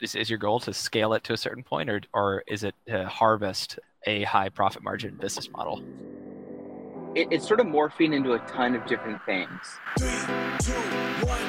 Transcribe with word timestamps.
Is, 0.00 0.16
is 0.16 0.28
your 0.28 0.40
goal 0.40 0.58
to 0.60 0.74
scale 0.74 1.14
it 1.14 1.22
to 1.24 1.34
a 1.34 1.36
certain 1.36 1.62
point, 1.62 1.88
or 1.88 2.00
or 2.12 2.42
is 2.48 2.64
it 2.64 2.74
to 2.88 3.06
harvest 3.06 3.78
a 4.08 4.24
high 4.24 4.48
profit 4.48 4.82
margin 4.82 5.14
business 5.14 5.48
model? 5.52 5.84
It, 7.14 7.28
it's 7.30 7.46
sort 7.46 7.60
of 7.60 7.66
morphing 7.66 8.12
into 8.12 8.32
a 8.32 8.40
ton 8.40 8.74
of 8.74 8.84
different 8.86 9.24
things. 9.24 9.78
Three, 9.96 10.10
two, 10.58 10.72
one. 11.24 11.40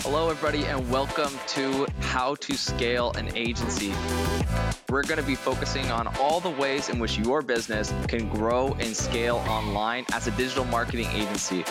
Hello, 0.00 0.30
everybody, 0.30 0.64
and 0.64 0.90
welcome 0.90 1.30
to 1.48 1.86
How 2.00 2.34
to 2.36 2.56
Scale 2.56 3.12
an 3.12 3.36
Agency. 3.36 3.92
We're 4.88 5.02
going 5.02 5.20
to 5.20 5.26
be 5.26 5.34
focusing 5.34 5.90
on 5.90 6.06
all 6.16 6.40
the 6.40 6.48
ways 6.48 6.88
in 6.88 6.98
which 6.98 7.18
your 7.18 7.42
business 7.42 7.92
can 8.08 8.26
grow 8.30 8.68
and 8.80 8.96
scale 8.96 9.36
online 9.46 10.06
as 10.14 10.26
a 10.26 10.30
digital 10.30 10.64
marketing 10.64 11.08
agency. 11.08 11.62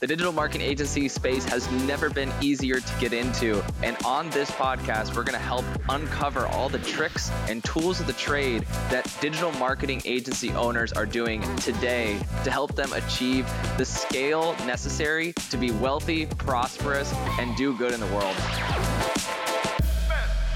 The 0.00 0.06
digital 0.06 0.32
marketing 0.32 0.66
agency 0.66 1.08
space 1.08 1.44
has 1.44 1.70
never 1.70 2.08
been 2.08 2.32
easier 2.40 2.80
to 2.80 3.00
get 3.00 3.12
into. 3.12 3.62
And 3.82 3.98
on 4.02 4.30
this 4.30 4.50
podcast, 4.50 5.14
we're 5.14 5.24
going 5.24 5.34
to 5.34 5.38
help 5.38 5.66
uncover 5.90 6.46
all 6.46 6.70
the 6.70 6.78
tricks 6.78 7.30
and 7.50 7.62
tools 7.62 8.00
of 8.00 8.06
the 8.06 8.14
trade 8.14 8.62
that 8.88 9.14
digital 9.20 9.52
marketing 9.52 10.00
agency 10.06 10.52
owners 10.52 10.90
are 10.94 11.04
doing 11.04 11.42
today 11.56 12.18
to 12.44 12.50
help 12.50 12.74
them 12.74 12.90
achieve 12.94 13.46
the 13.76 13.84
scale 13.84 14.56
necessary 14.64 15.34
to 15.50 15.58
be 15.58 15.70
wealthy, 15.70 16.24
prosperous, 16.24 17.12
and 17.38 17.54
do 17.58 17.76
good 17.76 17.92
in 17.92 18.00
the 18.00 18.06
world. 18.06 18.36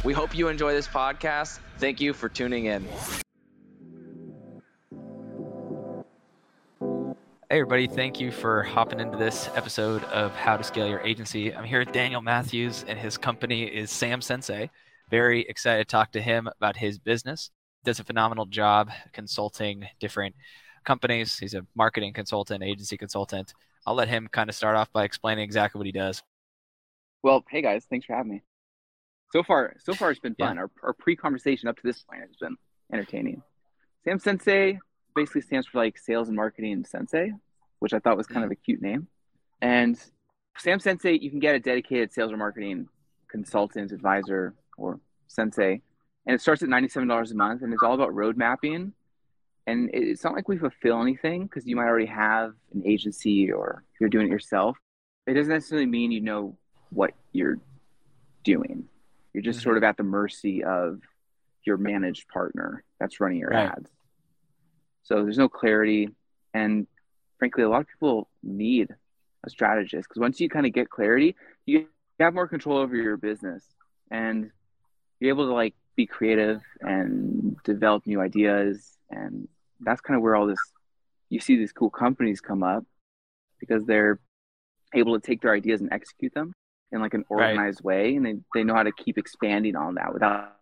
We 0.04 0.14
hope 0.14 0.34
you 0.34 0.48
enjoy 0.48 0.72
this 0.72 0.88
podcast. 0.88 1.58
Thank 1.76 2.00
you 2.00 2.14
for 2.14 2.30
tuning 2.30 2.64
in. 2.64 2.86
Hey, 7.54 7.60
everybody. 7.60 7.86
Thank 7.86 8.18
you 8.18 8.32
for 8.32 8.64
hopping 8.64 8.98
into 8.98 9.16
this 9.16 9.48
episode 9.54 10.02
of 10.06 10.34
How 10.34 10.56
to 10.56 10.64
Scale 10.64 10.88
Your 10.88 10.98
Agency. 11.02 11.54
I'm 11.54 11.62
here 11.62 11.78
with 11.78 11.92
Daniel 11.92 12.20
Matthews, 12.20 12.84
and 12.88 12.98
his 12.98 13.16
company 13.16 13.62
is 13.62 13.92
Sam 13.92 14.20
Sensei. 14.20 14.68
Very 15.08 15.42
excited 15.42 15.86
to 15.86 15.92
talk 15.92 16.10
to 16.10 16.20
him 16.20 16.48
about 16.48 16.76
his 16.76 16.98
business. 16.98 17.52
Does 17.84 18.00
a 18.00 18.04
phenomenal 18.04 18.46
job 18.46 18.90
consulting 19.12 19.86
different 20.00 20.34
companies. 20.84 21.38
He's 21.38 21.54
a 21.54 21.64
marketing 21.76 22.12
consultant, 22.12 22.64
agency 22.64 22.96
consultant. 22.96 23.54
I'll 23.86 23.94
let 23.94 24.08
him 24.08 24.26
kind 24.32 24.50
of 24.50 24.56
start 24.56 24.74
off 24.74 24.92
by 24.92 25.04
explaining 25.04 25.44
exactly 25.44 25.78
what 25.78 25.86
he 25.86 25.92
does. 25.92 26.24
Well, 27.22 27.44
hey 27.48 27.62
guys, 27.62 27.86
thanks 27.88 28.06
for 28.06 28.16
having 28.16 28.32
me. 28.32 28.42
So 29.32 29.44
far, 29.44 29.76
so 29.78 29.94
far 29.94 30.10
it's 30.10 30.18
been 30.18 30.34
fun. 30.34 30.56
Yeah. 30.56 30.62
Our, 30.62 30.70
our 30.82 30.92
pre-conversation 30.92 31.68
up 31.68 31.76
to 31.76 31.82
this 31.84 32.02
point 32.02 32.22
has 32.22 32.34
been 32.34 32.56
entertaining. 32.92 33.44
Sam 34.04 34.18
Sensei 34.18 34.80
basically 35.14 35.42
stands 35.42 35.68
for 35.68 35.78
like 35.78 35.96
sales 35.96 36.26
and 36.26 36.36
marketing 36.36 36.84
sensei, 36.84 37.32
which 37.84 37.92
I 37.92 37.98
thought 37.98 38.16
was 38.16 38.26
kind 38.26 38.46
of 38.46 38.50
a 38.50 38.54
cute 38.54 38.80
name. 38.80 39.08
And 39.60 40.02
Sam 40.56 40.80
Sensei, 40.80 41.18
you 41.20 41.28
can 41.28 41.38
get 41.38 41.54
a 41.54 41.60
dedicated 41.60 42.14
sales 42.14 42.32
or 42.32 42.38
marketing 42.38 42.88
consultant, 43.28 43.92
advisor, 43.92 44.54
or 44.78 45.00
sensei. 45.26 45.82
And 46.26 46.34
it 46.34 46.40
starts 46.40 46.62
at 46.62 46.70
$97 46.70 47.30
a 47.30 47.34
month 47.34 47.60
and 47.60 47.74
it's 47.74 47.82
all 47.82 47.92
about 47.92 48.14
road 48.14 48.38
mapping. 48.38 48.94
And 49.66 49.90
it's 49.92 50.24
not 50.24 50.32
like 50.32 50.48
we 50.48 50.56
fulfill 50.56 51.02
anything 51.02 51.42
because 51.42 51.66
you 51.66 51.76
might 51.76 51.84
already 51.84 52.06
have 52.06 52.54
an 52.72 52.82
agency 52.86 53.52
or 53.52 53.84
you're 54.00 54.08
doing 54.08 54.28
it 54.28 54.30
yourself. 54.30 54.78
It 55.26 55.34
doesn't 55.34 55.52
necessarily 55.52 55.86
mean 55.86 56.10
you 56.10 56.22
know 56.22 56.56
what 56.88 57.10
you're 57.32 57.58
doing. 58.44 58.86
You're 59.34 59.42
just 59.42 59.58
mm-hmm. 59.58 59.64
sort 59.64 59.76
of 59.76 59.84
at 59.84 59.98
the 59.98 60.04
mercy 60.04 60.64
of 60.64 61.00
your 61.66 61.76
managed 61.76 62.28
partner 62.28 62.82
that's 62.98 63.20
running 63.20 63.40
your 63.40 63.50
right. 63.50 63.72
ads. 63.72 63.90
So 65.02 65.22
there's 65.22 65.36
no 65.36 65.50
clarity. 65.50 66.08
And 66.54 66.86
frankly, 67.38 67.62
a 67.62 67.68
lot 67.68 67.80
of 67.80 67.88
people 67.88 68.28
need 68.42 68.88
a 69.44 69.50
strategist 69.50 70.08
because 70.08 70.20
once 70.20 70.40
you 70.40 70.48
kind 70.48 70.66
of 70.66 70.72
get 70.72 70.90
clarity, 70.90 71.34
you 71.66 71.86
have 72.20 72.34
more 72.34 72.48
control 72.48 72.78
over 72.78 72.96
your 72.96 73.16
business 73.16 73.64
and 74.10 74.50
you're 75.20 75.30
able 75.30 75.46
to 75.46 75.52
like 75.52 75.74
be 75.96 76.06
creative 76.06 76.60
and 76.80 77.56
develop 77.64 78.06
new 78.06 78.20
ideas. 78.20 78.96
And 79.10 79.48
that's 79.80 80.00
kind 80.00 80.16
of 80.16 80.22
where 80.22 80.36
all 80.36 80.46
this, 80.46 80.58
you 81.28 81.40
see 81.40 81.56
these 81.56 81.72
cool 81.72 81.90
companies 81.90 82.40
come 82.40 82.62
up 82.62 82.84
because 83.60 83.84
they're 83.84 84.18
able 84.94 85.18
to 85.18 85.26
take 85.26 85.42
their 85.42 85.52
ideas 85.52 85.80
and 85.80 85.92
execute 85.92 86.34
them 86.34 86.52
in 86.92 87.00
like 87.00 87.14
an 87.14 87.24
organized 87.28 87.80
right. 87.84 87.98
way. 87.98 88.16
And 88.16 88.24
they, 88.26 88.34
they 88.54 88.64
know 88.64 88.74
how 88.74 88.82
to 88.82 88.92
keep 88.92 89.18
expanding 89.18 89.76
on 89.76 89.94
that 89.94 90.12
without 90.12 90.56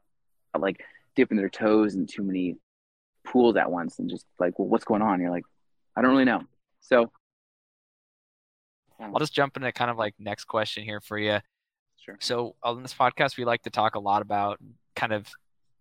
like 0.59 0.83
dipping 1.15 1.37
their 1.37 1.51
toes 1.51 1.95
in 1.95 2.07
too 2.07 2.23
many 2.23 2.57
pools 3.25 3.57
at 3.57 3.71
once 3.71 3.99
and 3.99 4.09
just 4.09 4.27
like, 4.39 4.59
well, 4.59 4.69
what's 4.69 4.85
going 4.85 5.03
on? 5.03 5.21
You're 5.21 5.31
like, 5.31 5.45
I 5.97 6.03
don't 6.03 6.11
really 6.11 6.25
know. 6.25 6.43
So 6.83 7.11
I'll 9.01 9.19
just 9.19 9.33
jump 9.33 9.57
into 9.57 9.73
kind 9.73 9.91
of 9.91 9.97
like 9.97 10.15
next 10.19 10.45
question 10.45 10.85
here 10.85 11.01
for 11.01 11.19
you. 11.19 11.39
Sure. 11.97 12.17
So 12.21 12.57
on 12.63 12.83
this 12.83 12.95
podcast, 12.95 13.37
we 13.37 13.45
like 13.45 13.63
to 13.63 13.71
talk 13.71 13.95
a 13.95 14.01
lot 14.01 14.23
about 14.23 14.59
kind 14.95 15.13
of 15.13 15.27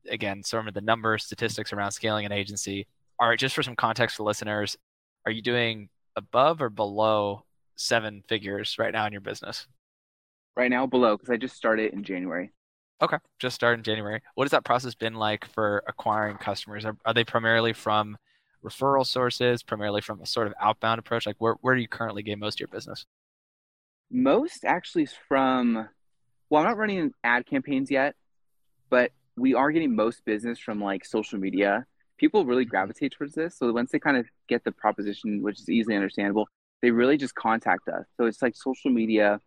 again 0.09 0.44
some 0.44 0.67
of 0.67 0.73
the 0.73 0.81
numbers, 0.81 1.25
statistics 1.25 1.73
around 1.73 1.91
scaling 1.91 2.25
an 2.25 2.31
agency. 2.31 2.88
All 3.19 3.28
right, 3.28 3.38
just 3.38 3.56
for 3.56 3.63
some 3.63 3.75
context 3.75 4.16
for 4.16 4.23
listeners, 4.23 4.78
are 5.25 5.31
you 5.31 5.41
doing 5.41 5.89
above 6.16 6.62
or 6.62 6.69
below 6.69 7.45
seven 7.75 8.23
figures 8.28 8.75
right 8.79 8.94
now 8.94 9.06
in 9.06 9.12
your 9.12 9.22
business? 9.22 9.68
Right 10.56 10.69
now, 10.69 10.85
below 10.85 11.18
because 11.18 11.29
I 11.29 11.38
just 11.38 11.56
started 11.56 11.94
in 11.94 12.03
January. 12.03 12.51
Okay, 13.01 13.18
just 13.39 13.56
started 13.56 13.79
in 13.79 13.83
January. 13.83 14.22
What 14.35 14.45
has 14.45 14.51
that 14.51 14.66
process 14.66 14.94
been 14.94 15.16
like 15.16 15.45
for 15.53 15.83
acquiring 15.88 16.38
customers? 16.38 16.85
Are, 16.85 16.95
are 17.06 17.13
they 17.16 17.23
primarily 17.23 17.73
from 17.73 18.18
referral 18.64 19.06
sources, 19.06 19.64
primarily 19.64 20.02
from 20.02 20.22
a 20.22 20.26
sort 20.26 20.48
of 20.48 20.54
outbound 20.60 21.00
approach? 21.00 21.26
Like 21.26 21.38
where, 21.40 21.56
where 21.62 21.76
do 21.76 21.82
you 21.82 21.88
currently 21.88 22.24
get 22.24 22.40
most 22.40 22.56
of 22.56 22.60
your 22.62 22.68
business? 22.68 23.06
Most 24.10 24.66
actually 24.66 25.04
is 25.04 25.14
from, 25.28 25.88
well, 26.50 26.62
I'm 26.62 26.68
not 26.68 26.78
running 26.78 27.14
ad 27.24 27.46
campaigns 27.46 27.90
yet, 27.90 28.16
but 28.90 29.12
we 29.38 29.54
are 29.54 29.72
getting 29.72 29.96
most 29.96 30.26
business 30.26 30.60
from 30.60 30.82
like 30.82 31.06
social 31.06 31.40
media. 31.40 31.86
People 32.18 32.46
really 32.46 32.64
mm-hmm. 32.64 32.70
gravitate 32.70 33.14
towards 33.14 33.34
this. 33.34 33.58
So 33.58 33.72
once 33.72 33.92
they 33.92 34.00
kind 34.00 34.18
of 34.18 34.28
get 34.48 34.64
the 34.64 34.72
proposition, 34.72 35.42
which 35.42 35.60
is 35.60 35.70
easily 35.70 35.96
understandable, 35.96 36.48
they 36.82 36.92
really 36.92 37.18
just 37.18 37.36
contact 37.36 37.88
us. 37.88 38.06
So 38.18 38.26
it's 38.26 38.42
like 38.42 38.56
social 38.56 38.92
media, 38.92 39.40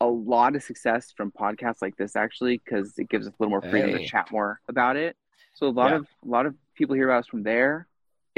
a 0.00 0.06
lot 0.06 0.56
of 0.56 0.62
success 0.62 1.12
from 1.16 1.32
podcasts 1.32 1.82
like 1.82 1.96
this 1.96 2.16
actually, 2.16 2.60
because 2.64 2.94
it 2.98 3.08
gives 3.08 3.26
us 3.26 3.32
a 3.32 3.36
little 3.42 3.50
more 3.50 3.62
freedom 3.62 3.90
hey. 3.90 3.98
to 3.98 4.06
chat 4.06 4.30
more 4.32 4.60
about 4.68 4.96
it. 4.96 5.16
So 5.54 5.66
a 5.66 5.70
lot 5.70 5.90
yeah. 5.90 5.96
of 5.96 6.06
a 6.24 6.28
lot 6.28 6.46
of 6.46 6.54
people 6.76 6.94
hear 6.94 7.10
about 7.10 7.20
us 7.20 7.26
from 7.26 7.42
there 7.42 7.87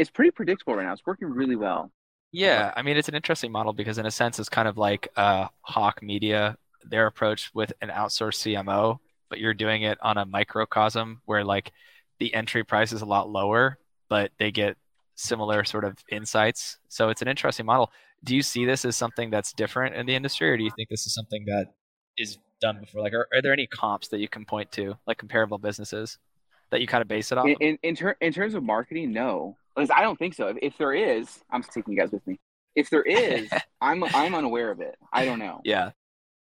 it's 0.00 0.10
pretty 0.10 0.30
predictable 0.30 0.74
right 0.74 0.86
now. 0.86 0.92
It's 0.92 1.04
working 1.06 1.28
really 1.28 1.56
well. 1.56 1.92
Yeah, 2.32 2.72
I 2.74 2.82
mean 2.82 2.96
it's 2.96 3.08
an 3.08 3.14
interesting 3.14 3.52
model 3.52 3.72
because 3.72 3.98
in 3.98 4.06
a 4.06 4.10
sense 4.10 4.38
it's 4.38 4.48
kind 4.48 4.66
of 4.66 4.78
like 4.78 5.08
uh, 5.16 5.48
Hawke 5.62 6.02
Media, 6.02 6.56
their 6.84 7.06
approach 7.06 7.50
with 7.54 7.72
an 7.82 7.90
outsourced 7.90 8.40
CMO, 8.42 8.98
but 9.28 9.40
you're 9.40 9.54
doing 9.54 9.82
it 9.82 9.98
on 10.00 10.16
a 10.16 10.24
microcosm 10.24 11.20
where 11.26 11.44
like 11.44 11.72
the 12.18 12.32
entry 12.32 12.64
price 12.64 12.92
is 12.92 13.02
a 13.02 13.06
lot 13.06 13.28
lower, 13.28 13.78
but 14.08 14.30
they 14.38 14.50
get 14.50 14.76
similar 15.16 15.64
sort 15.64 15.84
of 15.84 15.98
insights. 16.10 16.78
So 16.88 17.10
it's 17.10 17.20
an 17.20 17.28
interesting 17.28 17.66
model. 17.66 17.90
Do 18.24 18.34
you 18.34 18.42
see 18.42 18.64
this 18.64 18.84
as 18.84 18.96
something 18.96 19.30
that's 19.30 19.52
different 19.52 19.94
in 19.96 20.06
the 20.06 20.14
industry, 20.14 20.50
or 20.50 20.56
do 20.56 20.64
you 20.64 20.70
think 20.76 20.88
this 20.88 21.06
is 21.06 21.14
something 21.14 21.44
that 21.46 21.74
is 22.16 22.38
done 22.60 22.80
before? 22.80 23.02
Like, 23.02 23.14
are, 23.14 23.26
are 23.34 23.42
there 23.42 23.52
any 23.52 23.66
comps 23.66 24.08
that 24.08 24.20
you 24.20 24.28
can 24.28 24.44
point 24.44 24.70
to, 24.72 24.96
like 25.06 25.18
comparable 25.18 25.58
businesses, 25.58 26.18
that 26.70 26.80
you 26.80 26.86
kind 26.86 27.02
of 27.02 27.08
base 27.08 27.32
it 27.32 27.38
off? 27.38 27.46
In 27.46 27.56
in, 27.60 27.78
in, 27.82 27.96
ter- 27.96 28.16
in 28.20 28.32
terms 28.32 28.54
of 28.54 28.62
marketing, 28.62 29.12
no. 29.12 29.56
I 29.76 30.02
don't 30.02 30.18
think 30.18 30.34
so. 30.34 30.48
If, 30.48 30.56
if 30.62 30.78
there 30.78 30.92
is, 30.92 31.42
I'm 31.50 31.62
taking 31.62 31.94
you 31.94 31.98
guys 31.98 32.12
with 32.12 32.26
me. 32.26 32.38
If 32.74 32.90
there 32.90 33.02
is, 33.02 33.50
I'm 33.80 34.04
I'm 34.04 34.34
unaware 34.34 34.70
of 34.70 34.80
it. 34.80 34.96
I 35.12 35.24
don't 35.24 35.38
know. 35.38 35.60
Yeah. 35.64 35.90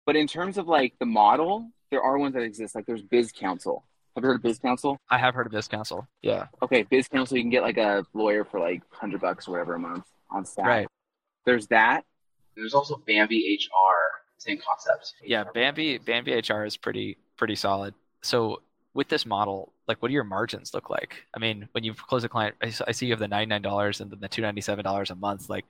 But 0.06 0.16
in 0.16 0.28
terms 0.28 0.58
of 0.58 0.68
like 0.68 0.94
the 1.00 1.06
model, 1.06 1.70
there 1.92 2.02
are 2.02 2.18
ones 2.18 2.34
that 2.34 2.42
exist. 2.42 2.76
Like 2.76 2.86
there's 2.86 3.04
Biz 3.04 3.32
Counsel. 3.32 3.84
Have 4.16 4.24
you 4.24 4.30
heard 4.30 4.38
of 4.38 4.44
Biz 4.44 4.60
Counsel? 4.60 4.98
I 5.10 5.18
have 5.18 5.34
heard 5.34 5.46
of 5.46 5.52
Biz 5.52 5.68
Counsel. 5.68 6.08
Yeah. 6.22 6.48
Okay, 6.62 6.84
Biz 6.84 7.08
Counsel. 7.08 7.38
You 7.38 7.44
can 7.44 7.52
get 7.52 7.62
like 7.62 7.78
a 7.78 8.06
lawyer 8.14 8.44
for 8.44 8.60
like 8.60 8.82
hundred 8.92 9.22
bucks 9.22 9.48
or 9.48 9.52
whatever 9.52 9.76
a 9.76 9.80
month 9.80 10.06
on 10.32 10.46
staff. 10.46 10.66
Right. 10.66 10.88
There's 11.46 11.68
that. 11.68 12.06
There's 12.56 12.74
also 12.74 13.02
Bambee 13.08 13.60
HR. 13.60 14.20
Same 14.38 14.58
concept. 14.58 15.14
Yeah, 15.24 15.44
Bambee 15.54 15.98
Bambee 15.98 16.34
HR 16.34 16.64
is 16.64 16.78
pretty 16.78 17.18
pretty 17.38 17.56
solid. 17.56 17.94
So 18.22 18.62
with 18.94 19.08
this 19.08 19.26
model, 19.26 19.74
like 19.88 20.02
what 20.02 20.10
do 20.10 20.14
your 20.14 20.24
margins 20.24 20.74
look 20.74 20.90
like? 20.90 21.24
I 21.36 21.40
mean, 21.40 21.68
when 21.74 21.84
you 21.84 21.94
close 21.94 22.24
a 22.24 22.30
client, 22.30 22.56
I, 22.62 22.92
see 22.92 23.06
you 23.06 23.14
have 23.14 23.20
the 23.20 23.28
$99 23.28 24.02
and 24.02 24.12
then 24.12 24.20
the 24.20 24.30
$297 24.30 25.10
a 25.10 25.16
month. 25.16 25.50
Like, 25.50 25.66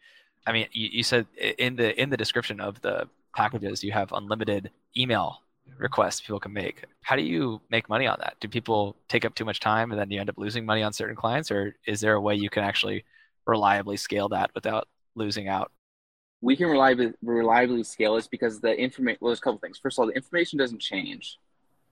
I 0.48 0.52
mean, 0.52 0.68
you, 0.72 0.90
you 0.94 1.04
said 1.04 1.28
in 1.58 1.76
the 1.76 2.00
in 2.02 2.10
the 2.10 2.18
description 2.18 2.62
of 2.62 2.82
the 2.82 3.08
packages, 3.36 3.84
you 3.84 3.92
have 3.92 4.12
unlimited 4.14 4.72
email 4.98 5.42
requests 5.78 6.22
people 6.22 6.40
can 6.40 6.54
make. 6.54 6.84
How 7.02 7.16
do 7.16 7.22
you 7.22 7.62
make 7.70 7.90
money 7.90 8.08
on 8.08 8.18
that? 8.22 8.36
Do 8.40 8.48
people 8.48 8.96
take 9.08 9.26
up 9.26 9.36
too 9.36 9.46
much 9.46 9.60
time 9.60 9.92
and 9.92 10.00
then 10.00 10.10
you 10.10 10.20
end 10.20 10.30
up 10.30 10.38
losing 10.38 10.66
money 10.66 10.82
on 10.82 10.94
certain 10.94 11.16
clients, 11.16 11.52
or 11.52 11.76
is 11.86 12.00
there 12.00 12.14
a 12.14 12.22
way 12.22 12.36
you 12.36 12.50
can 12.50 12.64
actually 12.64 13.04
reliably 13.46 13.98
scale 13.98 14.30
that 14.30 14.52
without 14.56 14.88
losing 15.16 15.48
out? 15.48 15.72
We 16.42 16.56
can 16.56 16.68
reliably 16.68 17.14
reliably 17.22 17.84
scale 17.84 18.16
this 18.16 18.28
because 18.28 18.62
the 18.62 18.74
information. 18.74 19.20
Well, 19.22 19.30
there's 19.30 19.40
a 19.40 19.42
couple 19.42 19.60
things. 19.60 19.78
First 19.78 20.00
of 20.00 20.04
all, 20.04 20.08
the 20.08 20.16
information 20.16 20.58
doesn't 20.58 20.80
change. 20.80 21.38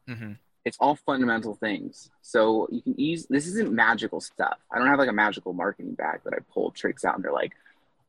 Mm-hmm 0.10 0.34
it's 0.68 0.78
all 0.80 0.96
fundamental 0.96 1.56
things. 1.56 2.10
So 2.22 2.68
you 2.72 2.82
can 2.82 2.96
use 2.98 3.26
this 3.30 3.48
isn't 3.48 3.72
magical 3.72 4.20
stuff. 4.20 4.58
I 4.72 4.78
don't 4.78 4.88
have 4.88 5.00
like 5.00 5.10
a 5.10 5.14
magical 5.14 5.54
marketing 5.54 5.94
bag 5.94 6.20
that 6.26 6.34
I 6.34 6.40
pull 6.54 6.72
tricks 6.72 7.06
out 7.06 7.16
and 7.16 7.24
they're 7.24 7.32
like, 7.32 7.54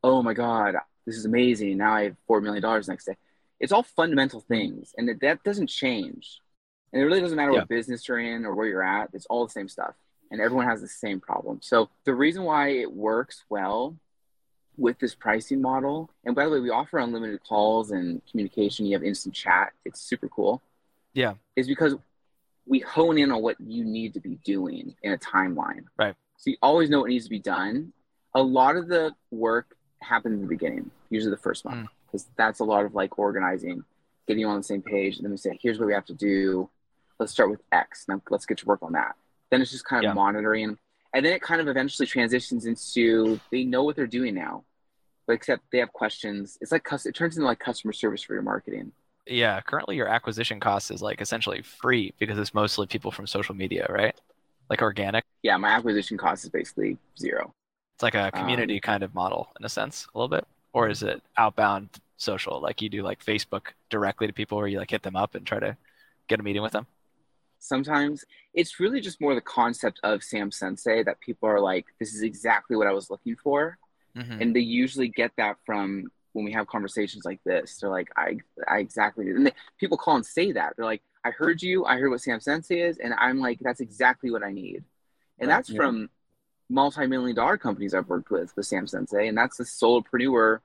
oh 0.03 0.23
my 0.23 0.35
God, 0.35 0.75
this 1.07 1.17
is 1.17 1.25
amazing. 1.25 1.77
Now 1.79 1.95
I 1.95 2.03
have 2.05 2.17
four 2.27 2.41
million 2.41 2.63
dollars 2.63 2.89
next 2.89 3.05
day. 3.05 3.17
It's 3.61 3.73
all 3.73 3.85
fundamental 3.85 4.41
things 4.41 4.95
and 4.99 5.09
that, 5.09 5.21
that 5.21 5.45
doesn't 5.45 5.69
change. 5.69 6.41
And 6.93 7.01
it 7.01 7.05
really 7.05 7.21
doesn't 7.21 7.37
matter 7.37 7.53
Yeah. 7.53 7.61
what 7.61 7.69
business 7.69 8.09
you're 8.09 8.19
in 8.19 8.45
or 8.45 8.55
where 8.55 8.67
you're 8.67 8.83
at, 8.83 9.11
it's 9.13 9.27
all 9.27 9.47
the 9.47 9.53
same 9.53 9.69
stuff. 9.69 9.95
And 10.31 10.41
everyone 10.41 10.67
has 10.67 10.81
the 10.81 10.89
same 10.89 11.21
problem. 11.21 11.61
So 11.63 11.89
the 12.05 12.15
reason 12.15 12.43
why 12.43 12.71
it 12.71 12.93
works 12.93 13.45
well 13.49 13.97
with 14.77 14.99
this 14.99 15.15
pricing 15.15 15.61
model, 15.61 16.11
and 16.25 16.35
by 16.37 16.45
the 16.45 16.51
way, 16.51 16.61
we 16.61 16.71
offer 16.71 16.99
unlimited 16.99 17.41
calls 17.43 17.91
and 17.91 18.21
communication. 18.31 18.87
You 18.87 18.93
have 18.95 19.03
instant 19.05 19.35
chat. 19.35 19.73
It's 19.85 20.01
super 20.01 20.29
cool. 20.29 20.61
Yeah. 21.15 21.35
Is 21.57 21.67
because 21.67 21.95
we 22.69 22.81
hone 22.81 23.19
in 23.19 23.33
on 23.33 23.43
what 23.43 23.57
you 23.61 23.85
need 23.85 24.15
to 24.15 24.21
be 24.21 24.37
doing 24.45 24.95
in 25.03 25.13
a 25.13 25.19
timeline. 25.19 25.85
Right. 25.99 26.15
So 26.37 26.51
you 26.51 26.57
always 26.63 26.91
know 26.91 27.01
what 27.01 27.09
needs 27.11 27.25
to 27.25 27.31
be 27.31 27.39
done. 27.39 27.93
A 28.35 28.43
lot 28.43 28.77
of 28.77 28.89
the 28.89 29.15
work 29.31 29.75
happens 30.01 30.35
in 30.35 30.43
the 30.43 30.47
beginning, 30.49 30.91
usually 31.11 31.31
the 31.31 31.37
first 31.43 31.65
month, 31.65 31.87
Mm. 31.87 31.89
because 32.07 32.29
that's 32.37 32.61
a 32.61 32.65
lot 32.65 32.85
of 32.85 32.95
like 32.95 33.19
organizing, 33.19 33.85
getting 34.27 34.43
you 34.43 34.49
on 34.49 34.59
the 34.59 34.63
same 34.63 34.83
page. 34.83 35.17
And 35.17 35.25
then 35.25 35.31
we 35.31 35.39
say, 35.39 35.59
here's 35.61 35.79
what 35.79 35.87
we 35.87 35.95
have 35.95 36.05
to 36.07 36.15
do. 36.15 36.69
Let's 37.19 37.33
start 37.33 37.51
with 37.51 37.63
X. 37.73 38.05
Now 38.07 38.21
let's 38.31 38.47
get 38.47 38.59
to 38.59 38.67
work 38.67 38.83
on 38.83 38.93
that. 38.93 39.17
Then 39.51 39.63
it's 39.63 39.71
just 39.73 39.85
kind 39.87 40.05
of 40.05 40.11
Yeah. 40.11 40.15
monitoring. 40.15 40.79
And 41.15 41.25
then 41.25 41.33
it 41.33 41.41
kind 41.41 41.61
of 41.61 41.69
eventually 41.69 42.07
transitions 42.07 42.67
into 42.67 43.41
they 43.51 43.65
know 43.65 43.83
what 43.83 43.97
they're 43.97 44.07
doing 44.07 44.35
now, 44.35 44.65
but 45.27 45.33
except 45.33 45.63
they 45.73 45.79
have 45.79 45.93
questions. 45.93 46.59
It's 46.61 46.71
like 46.71 46.87
it 47.07 47.15
turns 47.15 47.37
into 47.37 47.47
like 47.47 47.59
customer 47.59 47.95
service 47.95 48.23
for 48.23 48.35
your 48.35 48.43
marketing. 48.43 48.93
Yeah, 49.29 49.61
currently 49.61 49.97
your 49.97 50.09
acquisition 50.09 50.59
cost 50.59 50.91
is 50.91 51.03
like 51.03 51.21
essentially 51.21 51.63
free 51.63 52.15
because 52.19 52.39
it's 52.39 52.55
mostly 52.55 52.87
people 52.87 53.11
from 53.11 53.27
social 53.27 53.55
media, 53.55 53.87
right? 53.91 54.19
Like 54.71 54.83
organic. 54.83 55.25
Yeah, 55.43 55.57
my 55.59 55.69
acquisition 55.69 56.17
cost 56.17 56.45
is 56.45 56.51
basically 56.51 56.99
zero. 57.19 57.55
It's 57.95 58.03
like 58.03 58.15
a 58.15 58.27
Um, 58.27 58.33
community 58.33 58.81
kind 58.81 59.03
of 59.03 59.15
model 59.15 59.53
in 59.59 59.65
a 59.67 59.69
sense, 59.69 60.07
a 60.15 60.19
little 60.19 60.29
bit. 60.29 60.47
Or 60.73 60.89
is 60.89 61.03
it 61.03 61.23
outbound 61.37 61.91
social, 62.17 62.61
like 62.61 62.81
you 62.83 62.89
do 62.89 63.03
like 63.03 63.25
Facebook 63.25 63.69
directly 63.91 64.27
to 64.27 64.33
people, 64.33 64.59
where 64.59 64.67
you 64.69 64.79
like 64.79 64.91
hit 64.91 65.03
them 65.03 65.17
up 65.17 65.35
and 65.35 65.47
try 65.47 65.59
to 65.61 65.77
get 66.29 66.41
a 66.41 66.43
meeting 66.43 66.63
with 66.63 66.73
them? 66.73 66.87
Sometimes 67.61 68.25
it's 68.55 68.79
really 68.81 69.01
just 69.01 69.21
more 69.21 69.35
the 69.35 69.41
concept 69.41 69.99
of 70.05 70.23
Sam 70.23 70.51
Sensei 70.51 71.03
that 71.03 71.21
people 71.21 71.49
are 71.49 71.61
like, 71.61 71.87
this 71.99 72.15
is 72.15 72.23
exactly 72.23 72.77
what 72.77 72.87
I 72.87 72.93
was 72.93 73.11
looking 73.11 73.37
for. 73.37 73.79
Mhm. 74.17 74.41
and 74.41 74.57
they 74.57 74.61
usually 74.61 75.07
get 75.09 75.31
that 75.37 75.59
from 75.65 76.11
when 76.39 76.45
we 76.45 76.53
have 76.53 76.69
conversations 76.69 77.25
like 77.25 77.41
this. 77.45 77.77
They're 77.77 77.91
like, 77.91 78.09
I, 78.17 78.39
I 78.69 78.79
exactly 78.79 79.25
did. 79.27 79.37
And 79.37 79.47
they, 79.47 79.53
people 79.79 79.99
call 79.99 80.17
and 80.17 80.25
say 80.25 80.53
that. 80.53 80.75
They're 80.77 80.87
like, 80.87 81.03
I 81.25 81.31
heard 81.31 81.61
you. 81.61 81.85
I 81.85 81.99
heard 81.99 82.11
what 82.11 82.21
Sam 82.21 82.41
Sensei 82.41 82.81
is. 82.81 82.99
And 82.99 83.13
I'm 83.19 83.41
like, 83.41 83.59
that's 83.61 83.81
exactly 83.81 84.31
what 84.31 84.45
I 84.45 84.53
need. 84.53 84.85
And 85.41 85.49
Right, 85.49 85.57
that's 85.57 85.71
yeah. 85.71 85.77
from 85.77 86.11
multi-million 86.71 87.35
dollar 87.35 87.59
companies 87.59 87.93
I've 87.93 88.09
worked 88.09 88.31
with, 88.31 88.55
with 88.57 88.67
Sam 88.67 88.87
Sensei. 88.87 89.27
And 89.27 89.37
that's 89.37 89.57
the 89.57 89.65
solopreneur 89.65 90.61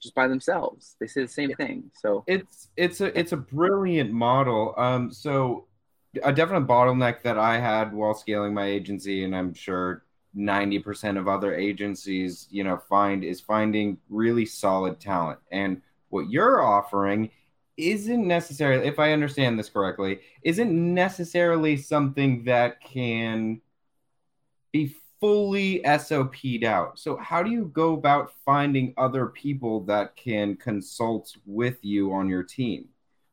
just 0.00 0.14
by 0.14 0.26
themselves. 0.26 0.96
They 0.98 1.06
say 1.06 1.22
the 1.22 1.28
same 1.28 1.52
thing. 1.54 1.90
So 1.94 2.24
it's 2.26 2.68
it's 2.76 3.00
a 3.00 3.18
it's 3.18 3.32
a 3.32 3.36
brilliant 3.36 4.10
model. 4.10 4.74
Um, 4.76 5.12
so 5.12 5.66
a 6.22 6.32
definite 6.32 6.66
bottleneck 6.66 7.22
that 7.22 7.38
I 7.38 7.58
had 7.58 7.92
while 7.92 8.14
scaling 8.14 8.54
my 8.54 8.66
agency, 8.66 9.24
and 9.24 9.34
I'm 9.36 9.54
sure 9.54 10.04
90% 10.36 11.18
of 11.18 11.28
other 11.28 11.54
agencies, 11.54 12.46
you 12.50 12.64
know, 12.64 12.78
find 12.88 13.24
is 13.24 13.40
finding 13.40 13.98
really 14.08 14.46
solid 14.46 15.00
talent. 15.00 15.38
And 15.50 15.82
what 16.08 16.30
you're 16.30 16.62
offering 16.62 17.30
isn't 17.76 18.26
necessarily, 18.26 18.86
if 18.86 18.98
I 18.98 19.12
understand 19.12 19.58
this 19.58 19.68
correctly, 19.68 20.20
isn't 20.42 20.94
necessarily 20.94 21.76
something 21.76 22.44
that 22.44 22.80
can 22.80 23.60
be 24.72 24.94
fully 25.20 25.82
SOP'd 25.84 26.64
out. 26.64 26.98
So 26.98 27.16
how 27.16 27.42
do 27.42 27.50
you 27.50 27.66
go 27.66 27.94
about 27.94 28.32
finding 28.44 28.94
other 28.96 29.26
people 29.26 29.80
that 29.84 30.16
can 30.16 30.56
consult 30.56 31.36
with 31.46 31.84
you 31.84 32.12
on 32.12 32.28
your 32.28 32.42
team 32.42 32.88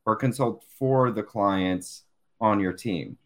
or 0.05 0.15
consult 0.15 0.63
for 0.77 1.11
the 1.11 1.23
clients 1.23 2.03
on 2.39 2.59
your 2.59 2.73
team? 2.73 3.17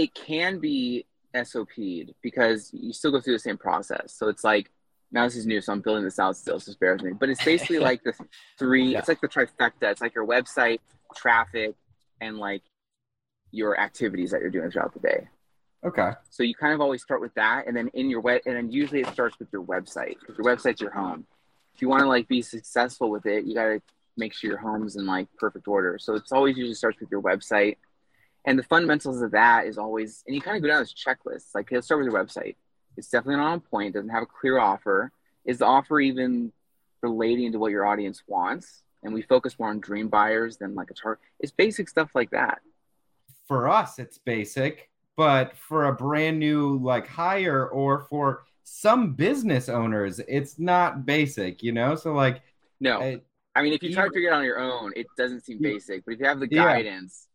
it 0.00 0.14
can 0.14 0.58
be 0.58 1.04
SOP'd 1.34 2.14
because 2.22 2.70
you 2.72 2.92
still 2.92 3.10
go 3.10 3.20
through 3.20 3.34
the 3.34 3.38
same 3.38 3.58
process. 3.58 4.14
So 4.16 4.28
it's 4.28 4.44
like 4.44 4.70
now 5.12 5.24
this 5.24 5.36
is 5.36 5.46
new, 5.46 5.60
so 5.60 5.72
I'm 5.72 5.80
building 5.80 6.04
this 6.04 6.18
out 6.18 6.36
still. 6.36 6.60
So 6.60 6.66
just 6.66 6.80
bear 6.80 6.92
with 6.92 7.02
me. 7.02 7.12
But 7.18 7.30
it's 7.30 7.44
basically 7.44 7.78
like 7.90 8.02
the 8.02 8.12
three. 8.58 8.92
Yeah. 8.92 8.98
It's 8.98 9.08
like 9.08 9.20
the 9.20 9.28
trifecta. 9.28 9.90
It's 9.90 10.00
like 10.00 10.14
your 10.14 10.26
website, 10.26 10.80
traffic, 11.16 11.74
and 12.20 12.38
like 12.38 12.62
your 13.50 13.78
activities 13.78 14.30
that 14.30 14.40
you're 14.40 14.50
doing 14.50 14.70
throughout 14.70 14.94
the 14.94 15.00
day. 15.00 15.28
Okay. 15.84 16.10
So 16.28 16.42
you 16.42 16.54
kind 16.54 16.74
of 16.74 16.80
always 16.80 17.02
start 17.02 17.20
with 17.20 17.34
that, 17.34 17.66
and 17.66 17.76
then 17.76 17.88
in 17.94 18.10
your 18.10 18.20
web, 18.20 18.42
and 18.46 18.54
then 18.54 18.70
usually 18.70 19.00
it 19.00 19.08
starts 19.08 19.38
with 19.38 19.48
your 19.52 19.62
website 19.64 20.16
because 20.20 20.36
your 20.36 20.44
website's 20.44 20.80
your 20.80 20.92
home. 20.92 21.26
If 21.74 21.82
you 21.82 21.88
want 21.88 22.02
to 22.02 22.08
like 22.08 22.28
be 22.28 22.42
successful 22.42 23.10
with 23.10 23.26
it, 23.26 23.44
you 23.44 23.54
got 23.54 23.64
to 23.64 23.82
make 24.16 24.34
sure 24.34 24.50
your 24.50 24.58
home's 24.58 24.96
in 24.96 25.06
like 25.06 25.28
perfect 25.38 25.66
order. 25.66 25.98
So 25.98 26.14
it's 26.14 26.32
always 26.32 26.56
usually 26.56 26.74
starts 26.74 27.00
with 27.00 27.10
your 27.10 27.22
website, 27.22 27.76
and 28.44 28.58
the 28.58 28.62
fundamentals 28.62 29.20
of 29.22 29.32
that 29.32 29.66
is 29.66 29.78
always, 29.78 30.22
and 30.26 30.34
you 30.34 30.40
kind 30.40 30.56
of 30.56 30.62
go 30.62 30.68
down 30.68 30.80
this 30.80 30.94
checklist. 30.94 31.54
Like 31.54 31.70
let's 31.72 31.86
start 31.86 32.02
with 32.02 32.12
your 32.12 32.24
website. 32.24 32.56
It's 32.96 33.08
definitely 33.08 33.36
not 33.36 33.52
on 33.52 33.60
point. 33.60 33.94
Doesn't 33.94 34.10
have 34.10 34.22
a 34.22 34.26
clear 34.26 34.58
offer. 34.58 35.12
Is 35.44 35.58
the 35.58 35.66
offer 35.66 36.00
even 36.00 36.52
relating 37.02 37.52
to 37.52 37.58
what 37.58 37.70
your 37.70 37.86
audience 37.86 38.22
wants? 38.26 38.82
And 39.02 39.14
we 39.14 39.22
focus 39.22 39.58
more 39.58 39.70
on 39.70 39.80
dream 39.80 40.08
buyers 40.08 40.58
than 40.58 40.74
like 40.74 40.90
a 40.90 40.94
target. 40.94 41.24
It's 41.38 41.52
basic 41.52 41.88
stuff 41.88 42.10
like 42.14 42.30
that. 42.30 42.60
For 43.48 43.68
us, 43.68 43.98
it's 43.98 44.18
basic, 44.18 44.90
but 45.16 45.56
for 45.56 45.86
a 45.86 45.92
brand 45.94 46.38
new 46.38 46.78
like 46.78 47.06
hire 47.06 47.66
or 47.66 48.00
for 48.10 48.44
some 48.64 49.14
business 49.14 49.68
owners, 49.68 50.20
it's 50.28 50.58
not 50.58 51.04
basic, 51.06 51.62
you 51.62 51.72
know? 51.72 51.94
So 51.94 52.12
like 52.12 52.42
No, 52.80 53.00
I- 53.00 53.22
I 53.56 53.62
mean, 53.62 53.72
if 53.72 53.82
you 53.82 53.92
try 53.92 54.04
to 54.04 54.12
figure 54.12 54.28
it 54.28 54.32
out 54.32 54.38
on 54.38 54.44
your 54.44 54.60
own, 54.60 54.92
it 54.94 55.06
doesn't 55.16 55.40
seem 55.40 55.58
basic. 55.58 56.04
But 56.04 56.14
if 56.14 56.20
you 56.20 56.26
have 56.26 56.38
the 56.38 56.46
guidance, 56.46 57.26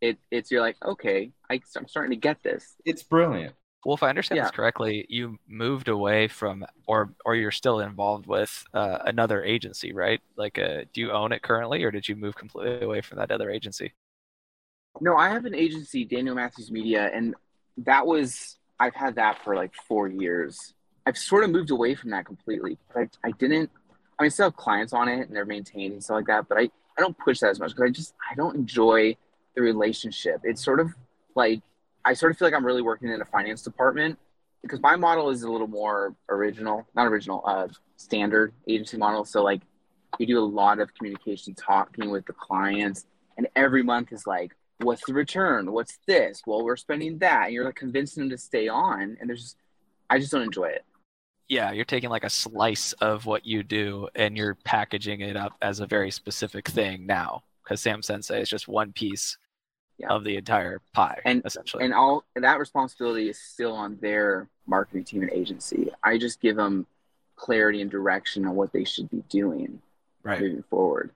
it 0.00 0.18
it's 0.30 0.50
you're 0.50 0.60
like, 0.60 0.76
okay, 0.84 1.30
I, 1.50 1.60
I'm 1.76 1.88
starting 1.88 2.10
to 2.10 2.16
get 2.16 2.42
this. 2.42 2.74
it's 2.84 3.02
brilliant. 3.02 3.54
Well, 3.84 3.94
if 3.94 4.02
I 4.02 4.10
understand 4.10 4.42
this 4.42 4.50
correctly, 4.50 5.06
you 5.08 5.38
moved 5.48 5.88
away 5.88 6.28
from, 6.28 6.66
or 6.86 7.14
or 7.24 7.34
you're 7.34 7.50
still 7.50 7.80
involved 7.80 8.26
with 8.26 8.62
uh, 8.74 8.98
another 9.06 9.42
agency, 9.42 9.92
right? 9.92 10.20
Like, 10.36 10.58
uh, 10.58 10.84
do 10.92 11.00
you 11.00 11.12
own 11.12 11.32
it 11.32 11.40
currently, 11.40 11.82
or 11.82 11.90
did 11.90 12.06
you 12.06 12.14
move 12.14 12.36
completely 12.36 12.84
away 12.84 13.00
from 13.00 13.18
that 13.18 13.30
other 13.30 13.50
agency? 13.50 13.94
No, 15.00 15.16
I 15.16 15.30
have 15.30 15.46
an 15.46 15.54
agency, 15.54 16.04
Daniel 16.04 16.34
Matthews 16.34 16.70
Media, 16.70 17.10
and 17.14 17.34
that 17.78 18.06
was 18.06 18.58
I've 18.78 18.94
had 18.94 19.14
that 19.16 19.42
for 19.44 19.54
like 19.54 19.72
four 19.88 20.08
years. 20.08 20.74
I've 21.06 21.16
sort 21.16 21.44
of 21.44 21.50
moved 21.50 21.70
away 21.70 21.94
from 21.94 22.10
that 22.10 22.26
completely. 22.26 22.78
But 22.92 23.16
I, 23.24 23.28
I 23.28 23.30
didn't. 23.32 23.70
I 24.18 24.24
mean, 24.24 24.26
I 24.26 24.28
still 24.28 24.46
have 24.46 24.56
clients 24.56 24.92
on 24.92 25.08
it 25.08 25.26
and 25.26 25.34
they're 25.34 25.46
maintained 25.46 25.94
and 25.94 26.04
stuff 26.04 26.16
like 26.16 26.26
that. 26.26 26.48
But 26.48 26.58
I 26.58 26.62
I 26.98 27.00
don't 27.00 27.16
push 27.16 27.40
that 27.40 27.50
as 27.50 27.60
much 27.60 27.70
because 27.70 27.88
I 27.88 27.92
just 27.92 28.14
I 28.30 28.34
don't 28.34 28.56
enjoy 28.56 29.16
the 29.54 29.62
relationship. 29.62 30.40
It's 30.44 30.64
sort 30.64 30.80
of 30.80 30.90
like 31.34 31.62
I 32.04 32.14
sort 32.14 32.32
of 32.32 32.38
feel 32.38 32.48
like 32.48 32.54
I'm 32.54 32.64
really 32.64 32.82
working 32.82 33.08
in 33.08 33.20
a 33.20 33.24
finance 33.24 33.62
department 33.62 34.18
because 34.62 34.80
my 34.80 34.96
model 34.96 35.30
is 35.30 35.42
a 35.42 35.50
little 35.50 35.66
more 35.66 36.14
original, 36.28 36.86
not 36.94 37.06
original, 37.06 37.42
uh, 37.46 37.68
standard 37.96 38.52
agency 38.68 38.96
model. 38.96 39.24
So 39.24 39.42
like 39.42 39.62
we 40.18 40.26
do 40.26 40.38
a 40.38 40.44
lot 40.44 40.80
of 40.80 40.92
communication, 40.94 41.54
talking 41.54 42.10
with 42.10 42.26
the 42.26 42.32
clients, 42.32 43.06
and 43.36 43.46
every 43.56 43.82
month 43.82 44.12
is 44.12 44.26
like, 44.26 44.52
what's 44.78 45.04
the 45.06 45.14
return? 45.14 45.72
What's 45.72 45.98
this? 46.06 46.42
Well, 46.46 46.64
we're 46.64 46.76
spending 46.76 47.18
that. 47.18 47.46
And 47.46 47.54
you're 47.54 47.64
like 47.64 47.76
convincing 47.76 48.24
them 48.24 48.30
to 48.30 48.38
stay 48.38 48.68
on, 48.68 49.16
and 49.20 49.28
there's 49.28 49.42
just 49.42 49.56
I 50.08 50.18
just 50.18 50.32
don't 50.32 50.42
enjoy 50.42 50.66
it. 50.66 50.84
Yeah, 51.48 51.72
you're 51.72 51.84
taking 51.84 52.10
like 52.10 52.24
a 52.24 52.30
slice 52.30 52.92
of 52.94 53.26
what 53.26 53.44
you 53.44 53.62
do 53.62 54.08
and 54.14 54.36
you're 54.36 54.56
packaging 54.64 55.20
it 55.20 55.36
up 55.36 55.52
as 55.62 55.80
a 55.80 55.86
very 55.86 56.10
specific 56.10 56.68
thing 56.68 57.06
now, 57.06 57.42
because 57.62 57.80
Sam 57.80 58.02
Sensei 58.02 58.40
is 58.40 58.48
just 58.48 58.68
one 58.68 58.92
piece 58.92 59.36
Yeah. 60.00 60.08
of 60.08 60.24
the 60.24 60.36
entire 60.36 60.80
pie, 60.94 61.20
And- 61.24 61.42
essentially. 61.44 61.84
and 61.84 61.92
all 61.92 62.24
and 62.34 62.42
that 62.44 62.58
responsibility 62.58 63.28
is 63.28 63.38
still 63.38 63.72
on 63.72 63.98
their 64.00 64.48
marketing 64.66 65.04
team 65.04 65.22
and 65.22 65.30
agency. 65.30 65.90
I 66.02 66.16
just 66.16 66.40
give 66.40 66.56
them 66.56 66.86
clarity 67.36 67.82
and 67.82 67.90
direction 67.90 68.46
on 68.46 68.54
what 68.54 68.72
they 68.72 68.84
should 68.84 69.10
be 69.10 69.22
doing 69.28 69.82
right. 70.22 70.40
moving 70.40 70.62
forward. 70.64 71.10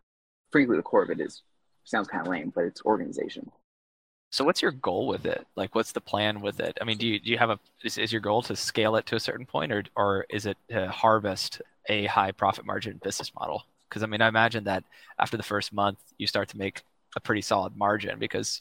Frankly, 0.52 0.76
the 0.76 0.82
core 0.82 1.02
of 1.02 1.10
it 1.10 1.20
is 1.20 1.42
sounds 1.84 2.08
kind 2.08 2.26
of 2.26 2.30
lame, 2.30 2.52
but 2.54 2.64
it's 2.64 2.84
organization. 2.84 3.50
So 4.30 4.44
what's 4.44 4.60
your 4.62 4.72
goal 4.72 5.06
with 5.06 5.26
it? 5.26 5.46
Like, 5.54 5.74
what's 5.74 5.92
the 5.92 6.00
plan 6.00 6.40
with 6.40 6.58
it? 6.60 6.76
I 6.80 6.84
mean, 6.84 6.98
do 6.98 7.06
you 7.06 7.20
do 7.20 7.30
you 7.30 7.38
have 7.38 7.50
a 7.50 7.58
is, 7.84 7.96
is 7.98 8.12
your 8.12 8.20
goal 8.20 8.42
to 8.42 8.56
scale 8.56 8.96
it 8.96 9.06
to 9.06 9.16
a 9.16 9.20
certain 9.20 9.46
point, 9.46 9.72
or 9.72 9.84
or 9.96 10.26
is 10.28 10.44
it 10.44 10.56
to 10.70 10.88
harvest 10.90 11.62
a 11.88 12.06
high 12.06 12.32
profit 12.32 12.66
margin 12.66 13.00
business 13.02 13.32
model? 13.34 13.64
Because 13.88 14.02
I 14.02 14.06
mean, 14.06 14.20
I 14.20 14.28
imagine 14.28 14.64
that 14.64 14.82
after 15.18 15.36
the 15.36 15.42
first 15.42 15.72
month, 15.72 15.98
you 16.18 16.26
start 16.26 16.48
to 16.48 16.58
make 16.58 16.82
a 17.14 17.20
pretty 17.20 17.42
solid 17.42 17.76
margin. 17.76 18.18
Because 18.18 18.60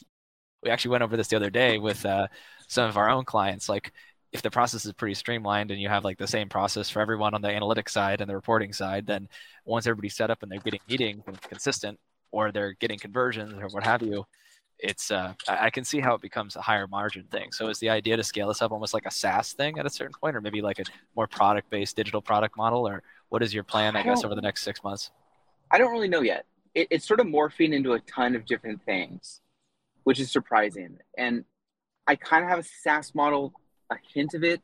we 0.64 0.70
actually 0.70 0.92
went 0.92 1.04
over 1.04 1.16
this 1.16 1.28
the 1.28 1.36
other 1.36 1.50
day 1.50 1.78
with 1.78 2.04
uh, 2.06 2.26
some 2.66 2.88
of 2.88 2.96
our 2.96 3.10
own 3.10 3.24
clients. 3.24 3.68
Like, 3.68 3.92
if 4.32 4.42
the 4.42 4.50
process 4.50 4.84
is 4.84 4.92
pretty 4.94 5.14
streamlined 5.14 5.70
and 5.70 5.80
you 5.80 5.88
have 5.88 6.02
like 6.02 6.18
the 6.18 6.26
same 6.26 6.48
process 6.48 6.90
for 6.90 7.00
everyone 7.00 7.34
on 7.34 7.40
the 7.40 7.48
analytics 7.48 7.90
side 7.90 8.20
and 8.20 8.28
the 8.28 8.34
reporting 8.34 8.72
side, 8.72 9.06
then 9.06 9.28
once 9.64 9.86
everybody's 9.86 10.16
set 10.16 10.28
up 10.28 10.42
and 10.42 10.50
they're 10.50 10.58
getting 10.58 10.80
meetings 10.88 11.22
and 11.28 11.36
it's 11.36 11.46
consistent, 11.46 12.00
or 12.32 12.50
they're 12.50 12.72
getting 12.80 12.98
conversions 12.98 13.52
or 13.52 13.68
what 13.68 13.84
have 13.84 14.02
you, 14.02 14.24
it's 14.80 15.12
uh, 15.12 15.34
I 15.46 15.70
can 15.70 15.84
see 15.84 16.00
how 16.00 16.14
it 16.14 16.20
becomes 16.20 16.56
a 16.56 16.60
higher 16.60 16.88
margin 16.88 17.28
thing. 17.30 17.52
So 17.52 17.68
is 17.68 17.78
the 17.78 17.90
idea 17.90 18.16
to 18.16 18.24
scale 18.24 18.48
this 18.48 18.60
up 18.60 18.72
almost 18.72 18.92
like 18.92 19.06
a 19.06 19.10
SaaS 19.10 19.52
thing 19.52 19.78
at 19.78 19.86
a 19.86 19.90
certain 19.90 20.14
point, 20.20 20.34
or 20.34 20.40
maybe 20.40 20.60
like 20.60 20.80
a 20.80 20.84
more 21.14 21.28
product 21.28 21.70
based 21.70 21.94
digital 21.94 22.20
product 22.20 22.56
model, 22.56 22.88
or 22.88 23.04
what 23.28 23.40
is 23.40 23.54
your 23.54 23.62
plan? 23.62 23.94
I, 23.94 24.00
I 24.00 24.02
guess 24.02 24.24
over 24.24 24.34
the 24.34 24.42
next 24.42 24.62
six 24.62 24.82
months. 24.82 25.12
I 25.70 25.78
don't 25.78 25.92
really 25.92 26.08
know 26.08 26.22
yet. 26.22 26.44
It, 26.74 26.88
it's 26.90 27.06
sort 27.06 27.20
of 27.20 27.26
morphing 27.28 27.72
into 27.72 27.92
a 27.92 28.00
ton 28.00 28.34
of 28.34 28.46
different 28.46 28.82
things. 28.84 29.42
Which 30.04 30.20
is 30.20 30.30
surprising. 30.30 30.98
And 31.16 31.44
I 32.06 32.16
kind 32.16 32.44
of 32.44 32.50
have 32.50 32.60
a 32.60 32.62
SaaS 32.62 33.14
model, 33.14 33.52
a 33.90 33.96
hint 34.12 34.34
of 34.34 34.44
it 34.44 34.62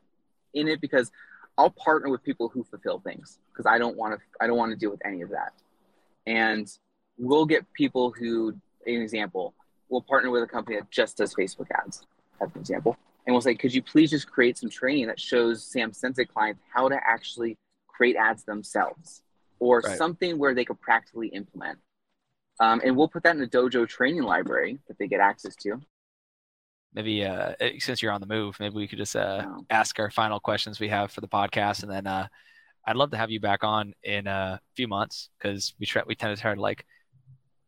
in 0.55 0.69
it 0.69 0.81
because 0.81 1.11
I'll 1.59 1.71
partner 1.71 2.11
with 2.11 2.23
people 2.23 2.49
who 2.49 2.65
fulfill 2.65 3.01
things 3.01 3.39
because 3.53 3.67
I 3.67 3.79
don't 3.79 3.97
want 3.97 4.19
to 4.19 4.21
I 4.41 4.47
don't 4.47 4.57
want 4.57 4.73
to 4.73 4.77
deal 4.77 4.91
with 4.91 5.05
any 5.05 5.23
of 5.23 5.31
that. 5.31 5.53
And 6.27 6.71
we'll 7.19 7.47
get 7.47 7.71
people 7.73 8.13
who, 8.13 8.55
an 8.87 9.03
example, 9.03 9.55
we'll 9.89 10.03
partner 10.03 10.31
with 10.31 10.43
a 10.43 10.47
company 10.47 10.77
that 10.77 10.91
just 10.91 11.19
does 11.19 11.35
Facebook 11.35 11.67
ads, 11.75 12.07
as 12.41 12.51
an 12.55 12.61
example. 12.61 12.97
And 13.27 13.35
we'll 13.35 13.43
say, 13.43 13.55
could 13.55 13.75
you 13.75 13.83
please 13.83 14.11
just 14.11 14.31
create 14.31 14.57
some 14.57 14.71
training 14.71 15.09
that 15.09 15.21
shows 15.21 15.65
Sam 15.65 15.93
Sensei 15.93 16.25
clients 16.25 16.63
how 16.73 16.89
to 16.89 16.97
actually 16.97 17.59
create 17.87 18.17
ads 18.17 18.45
themselves 18.45 19.23
or 19.59 19.81
right. 19.81 19.99
something 19.99 20.39
where 20.39 20.55
they 20.55 20.65
could 20.65 20.81
practically 20.81 21.29
implement. 21.29 21.79
Um, 22.61 22.81
and 22.85 22.97
we'll 22.97 23.09
put 23.09 23.23
that 23.25 23.35
in 23.35 23.41
the 23.41 23.49
dojo 23.49 23.89
training 23.89 24.23
library 24.23 24.79
that 24.87 24.99
they 24.99 25.09
get 25.09 25.21
access 25.21 25.57
to 25.57 25.81
maybe 26.95 27.25
uh, 27.25 27.55
eh, 27.61 27.73
since 27.79 28.03
you're 28.03 28.13
on 28.13 28.21
the 28.21 28.27
move, 28.27 28.59
maybe 28.61 28.75
we 28.75 28.89
could 28.89 28.99
just 28.99 29.17
uh, 29.17 29.47
ask 29.71 29.99
our 29.99 30.11
final 30.11 30.41
questions 30.41 30.81
we 30.81 30.89
have 30.89 31.11
for 31.11 31.21
the 31.21 31.29
podcast, 31.29 31.83
and 31.83 31.91
then 31.91 32.07
uh, 32.07 32.27
I'd 32.85 32.97
love 32.97 33.11
to 33.13 33.17
have 33.17 33.31
you 33.31 33.41
back 33.41 33.65
on 33.65 33.95
in 34.03 34.27
a 34.27 34.61
few 34.75 34.89
months 34.89 35.31
because 35.39 35.75
we 35.79 35.87
try 35.87 36.03
we 36.07 36.15
tend 36.15 36.35
to 36.35 36.41
try 36.41 36.55
to 36.55 36.61
like 36.61 36.85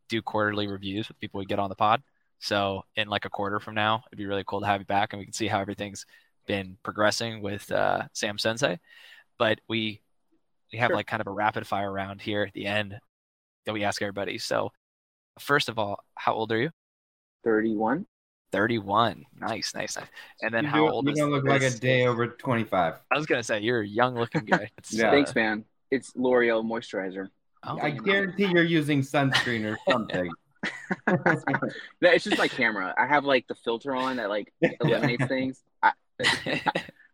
do 0.09 0.23
quarterly 0.23 0.67
reviews 0.67 1.09
with 1.09 1.19
people 1.21 1.39
we 1.39 1.47
get 1.47 1.59
on 1.59 1.69
the 1.69 1.77
pod. 1.77 2.03
So 2.41 2.83
in 2.97 3.09
like 3.09 3.25
a 3.25 3.31
quarter 3.31 3.61
from 3.61 3.75
now, 3.75 4.03
it'd 4.09 4.19
be 4.19 4.27
really 4.27 4.45
cool 4.47 4.61
to 4.61 4.67
have 4.67 4.81
you 4.81 4.87
back, 4.87 5.13
and 5.13 5.21
we 5.21 5.27
can 5.27 5.35
see 5.35 5.49
how 5.49 5.61
everything's 5.61 6.07
been 6.47 6.77
progressing 6.83 7.41
with 7.41 7.71
uh, 7.71 8.03
Sam 8.13 8.39
Sensei. 8.39 8.79
But 9.39 9.61
we 9.69 10.01
we 10.73 10.79
have 10.79 10.89
sure. 10.89 10.97
like 10.97 11.07
kind 11.07 11.21
of 11.21 11.27
a 11.27 11.33
rapid 11.33 11.67
fire 11.67 11.93
round 11.93 12.21
here 12.21 12.43
at 12.43 12.53
the 12.55 12.67
end 12.67 12.99
that 13.67 13.73
we 13.73 13.85
ask 13.85 14.03
everybody. 14.03 14.39
So 14.39 14.73
first 15.39 15.69
of 15.69 15.79
all, 15.79 16.05
how 16.15 16.35
old 16.35 16.53
are 16.53 16.61
you? 16.61 16.71
31. 17.45 18.07
31. 18.53 19.25
Nice, 19.41 19.73
nice, 19.75 19.97
nice. 19.97 20.07
And 20.43 20.55
then 20.55 20.65
you 20.65 20.71
how 20.71 20.89
old 20.89 21.07
you 21.07 21.13
is 21.13 21.19
You 21.19 21.25
don't 21.25 21.33
look 21.33 21.45
like 21.45 21.63
a 21.63 21.71
day 21.71 22.07
over 22.07 22.29
25. 22.29 22.95
I 23.11 23.17
was 23.17 23.27
going 23.27 23.39
to 23.39 23.43
say, 23.43 23.61
you're 23.61 23.81
a 23.81 23.87
young 23.87 24.15
looking 24.15 24.45
guy. 24.45 24.71
yeah. 24.91 25.09
Uh, 25.09 25.11
Thanks, 25.11 25.35
man. 25.35 25.65
It's 25.91 26.13
L'Oreal 26.15 26.65
moisturizer. 26.65 27.29
Oh, 27.65 27.79
I 27.81 27.91
guarantee 27.91 28.47
you're 28.47 28.65
using 28.65 29.03
sunscreen 29.03 29.65
or 29.71 29.79
something. 29.89 30.31
no, 31.09 32.11
it's 32.11 32.25
just 32.25 32.39
my 32.39 32.49
camera. 32.49 32.95
I 32.97 33.07
have 33.07 33.25
like 33.25 33.47
the 33.49 33.55
filter 33.55 33.95
on 33.95 34.17
that 34.17 34.29
like 34.29 34.53
eliminates 34.81 35.27
things. 35.27 35.63
I, 35.83 35.93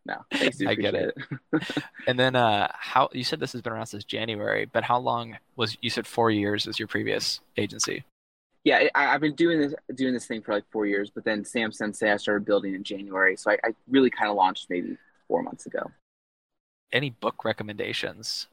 no, 0.09 0.25
I 0.67 0.75
get 0.75 0.95
it. 0.95 1.17
it. 1.53 1.85
and 2.07 2.19
then, 2.19 2.35
uh, 2.35 2.69
how 2.75 3.09
you 3.13 3.23
said 3.23 3.39
this 3.39 3.53
has 3.53 3.63
been 3.63 3.73
around 3.73 3.87
since 3.87 4.05
January, 4.05 4.65
but 4.73 4.83
how 4.83 4.99
long 4.99 5.37
was 5.57 5.77
you 5.83 5.91
said 5.91 6.07
four 6.07 6.31
years 6.31 6.67
as 6.67 6.79
your 6.79 6.89
previous 6.89 7.41
agency? 7.57 8.05
yeah, 8.69 8.89
I, 8.95 9.05
have 9.05 9.23
been 9.23 9.35
doing 9.35 9.61
this 9.61 9.75
doing 9.95 10.13
this 10.13 10.27
thing 10.27 10.43
for 10.43 10.53
like 10.53 10.65
four 10.71 10.85
years, 10.85 11.11
but 11.11 11.25
then 11.25 11.45
Sam 11.45 11.73
Sensei 11.73 12.13
I 12.13 12.17
started 12.17 12.45
building 12.45 12.75
in 12.75 12.85
January, 12.85 13.37
so 13.37 13.51
I, 13.51 13.55
I 13.65 13.71
really 13.89 14.11
kind 14.11 14.31
of 14.31 14.37
launched 14.37 14.69
maybe 14.69 14.99
four 15.27 15.43
months 15.43 15.67
ago. 15.67 15.91
Any 16.93 17.11
book 17.11 17.45
recommendations? 17.45 18.47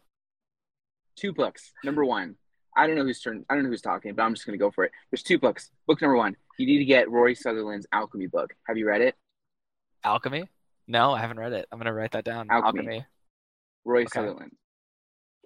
Two 1.15 1.33
books. 1.33 1.73
Number 1.83 2.05
one, 2.05 2.35
I 2.77 2.87
don't 2.87 2.95
know 2.95 3.03
who's 3.03 3.19
turn. 3.19 3.45
I 3.49 3.55
don't 3.55 3.63
know 3.63 3.69
who's 3.69 3.81
talking, 3.81 4.13
but 4.13 4.23
I'm 4.23 4.33
just 4.33 4.45
gonna 4.45 4.57
go 4.57 4.71
for 4.71 4.85
it. 4.85 4.91
There's 5.11 5.23
two 5.23 5.39
books. 5.39 5.71
Book 5.87 6.01
number 6.01 6.15
one, 6.15 6.37
you 6.57 6.65
need 6.65 6.79
to 6.79 6.85
get 6.85 7.09
Rory 7.09 7.35
Sutherland's 7.35 7.87
Alchemy 7.91 8.27
book. 8.27 8.53
Have 8.67 8.77
you 8.77 8.87
read 8.87 9.01
it? 9.01 9.15
Alchemy? 10.05 10.47
No, 10.87 11.11
I 11.11 11.19
haven't 11.19 11.39
read 11.39 11.53
it. 11.53 11.67
I'm 11.71 11.79
gonna 11.79 11.93
write 11.93 12.11
that 12.11 12.23
down. 12.23 12.47
Alchemy. 12.49 12.79
Alchemy. 12.79 13.05
Roy 13.85 14.01
okay. 14.01 14.09
Sutherland. 14.13 14.51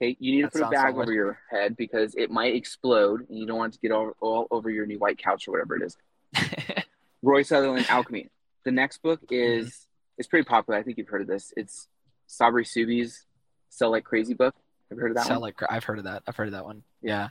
Okay, 0.01 0.15
you 0.19 0.36
need 0.36 0.46
that 0.46 0.53
to 0.53 0.60
put 0.60 0.67
a 0.67 0.69
bag 0.69 0.93
solid. 0.93 1.03
over 1.03 1.13
your 1.13 1.39
head 1.51 1.75
because 1.75 2.15
it 2.15 2.31
might 2.31 2.55
explode, 2.55 3.27
and 3.29 3.38
you 3.38 3.46
don't 3.46 3.58
want 3.58 3.74
it 3.74 3.77
to 3.77 3.81
get 3.81 3.91
all, 3.91 4.13
all 4.22 4.48
over 4.50 4.69
your 4.69 4.86
new 4.86 4.98
white 4.98 5.17
couch 5.17 5.48
or 5.48 5.51
whatever 5.51 5.75
it 5.75 5.84
is. 5.84 5.98
Roy 7.22 7.41
Sutherland 7.41 7.86
Alchemy. 7.89 8.29
The 8.63 8.72
next 8.72 9.01
book 9.01 9.22
is 9.29 9.67
mm-hmm. 9.67 10.19
it's 10.19 10.27
pretty 10.27 10.46
popular. 10.46 10.79
I 10.79 10.84
think 10.84 10.98
you've 10.98 11.10
heard 11.10 11.22
of 11.22 11.27
this. 11.27 11.53
It's 11.58 11.88
Sabri 12.29 12.65
Suby's 12.65 13.25
Sell 13.69 13.91
Like 13.91 14.05
Crazy 14.05 14.34
book. 14.34 14.55
Have 14.89 14.98
you 14.98 15.01
heard 15.01 15.12
of 15.12 15.17
that 15.17 15.25
Sell 15.25 15.41
one? 15.41 15.41
Like 15.41 15.62
I've 15.69 15.84
heard 15.84 16.00
of 16.00 16.05
that. 16.05 16.24
I've 16.27 16.36
heard 16.36 16.48
of 16.48 16.53
that 16.53 16.65
one. 16.65 16.84
Yeah. 17.01 17.29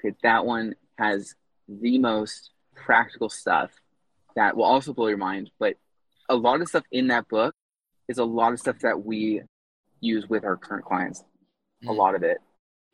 Okay, 0.00 0.14
that 0.22 0.44
one 0.44 0.74
has 0.98 1.34
the 1.68 1.98
most 1.98 2.50
practical 2.74 3.28
stuff 3.28 3.70
that 4.36 4.56
will 4.56 4.64
also 4.64 4.92
blow 4.92 5.08
your 5.08 5.18
mind. 5.18 5.50
But 5.58 5.74
a 6.28 6.34
lot 6.34 6.60
of 6.60 6.68
stuff 6.68 6.84
in 6.90 7.08
that 7.08 7.28
book 7.28 7.54
is 8.08 8.18
a 8.18 8.24
lot 8.24 8.52
of 8.52 8.60
stuff 8.60 8.78
that 8.80 9.04
we 9.04 9.42
use 10.00 10.28
with 10.28 10.44
our 10.44 10.56
current 10.56 10.84
clients 10.84 11.24
a 11.84 11.86
mm. 11.88 11.96
lot 11.96 12.14
of 12.14 12.22
it. 12.22 12.38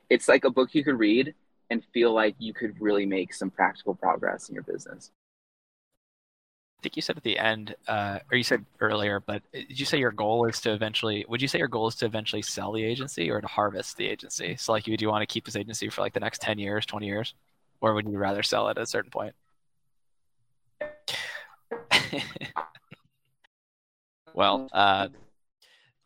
It's 0.08 0.28
like 0.28 0.44
a 0.44 0.50
book 0.50 0.74
you 0.74 0.84
could 0.84 0.98
read 0.98 1.34
and 1.70 1.84
feel 1.92 2.12
like 2.12 2.34
you 2.38 2.52
could 2.52 2.80
really 2.80 3.06
make 3.06 3.32
some 3.32 3.50
practical 3.50 3.94
progress 3.94 4.48
in 4.48 4.54
your 4.54 4.64
business. 4.64 5.10
I 6.78 6.82
think 6.82 6.96
you 6.96 7.02
said 7.02 7.16
at 7.18 7.22
the 7.22 7.38
end, 7.38 7.76
uh, 7.86 8.20
or 8.30 8.38
you 8.38 8.42
said 8.42 8.64
earlier, 8.80 9.20
but 9.20 9.42
did 9.52 9.78
you 9.78 9.84
say 9.84 9.98
your 9.98 10.12
goal 10.12 10.46
is 10.46 10.60
to 10.62 10.72
eventually? 10.72 11.26
Would 11.28 11.42
you 11.42 11.48
say 11.48 11.58
your 11.58 11.68
goal 11.68 11.88
is 11.88 11.94
to 11.96 12.06
eventually 12.06 12.40
sell 12.40 12.72
the 12.72 12.82
agency 12.82 13.30
or 13.30 13.40
to 13.40 13.46
harvest 13.46 13.98
the 13.98 14.06
agency? 14.06 14.56
So, 14.56 14.72
like, 14.72 14.86
you 14.86 14.96
do 14.96 15.04
you 15.04 15.10
want 15.10 15.20
to 15.20 15.26
keep 15.26 15.44
this 15.44 15.56
agency 15.56 15.90
for 15.90 16.00
like 16.00 16.14
the 16.14 16.20
next 16.20 16.40
ten 16.40 16.58
years, 16.58 16.86
twenty 16.86 17.06
years, 17.06 17.34
or 17.82 17.92
would 17.92 18.08
you 18.08 18.16
rather 18.16 18.42
sell 18.42 18.68
it 18.68 18.78
at 18.78 18.82
a 18.82 18.86
certain 18.86 19.10
point? 19.10 19.34
well, 24.34 24.68
uh, 24.72 25.08